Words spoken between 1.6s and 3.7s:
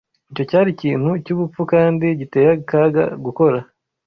kandi giteye akaga gukora.